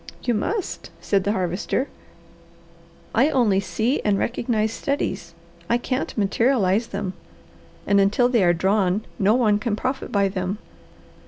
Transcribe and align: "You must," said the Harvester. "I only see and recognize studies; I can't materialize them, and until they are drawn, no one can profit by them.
"You 0.23 0.33
must," 0.33 0.89
said 0.99 1.25
the 1.25 1.31
Harvester. 1.33 1.87
"I 3.13 3.29
only 3.29 3.59
see 3.59 4.01
and 4.03 4.17
recognize 4.17 4.73
studies; 4.73 5.35
I 5.69 5.77
can't 5.77 6.17
materialize 6.17 6.87
them, 6.87 7.13
and 7.85 8.01
until 8.01 8.27
they 8.27 8.43
are 8.43 8.51
drawn, 8.51 9.05
no 9.19 9.35
one 9.35 9.59
can 9.59 9.75
profit 9.75 10.11
by 10.11 10.27
them. 10.27 10.57